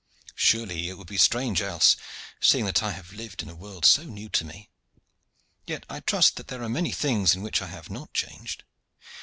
"Surely 0.33 0.89
it 0.89 0.97
would 0.97 1.05
be 1.05 1.15
strange 1.15 1.61
else, 1.61 1.95
seeing 2.39 2.65
that 2.65 2.81
I 2.81 2.89
have 2.89 3.13
lived 3.13 3.43
in 3.43 3.49
a 3.49 3.55
world 3.55 3.85
so 3.85 4.01
new 4.01 4.29
to 4.29 4.43
me. 4.43 4.71
Yet 5.67 5.85
I 5.91 5.99
trust 5.99 6.37
that 6.37 6.47
there 6.47 6.63
are 6.63 6.69
many 6.69 6.91
things 6.91 7.35
in 7.35 7.43
which 7.43 7.61
I 7.61 7.67
have 7.67 7.91
not 7.91 8.11
changed. 8.11 8.63